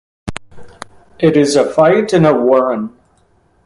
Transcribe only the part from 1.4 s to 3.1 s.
a fight in a warren.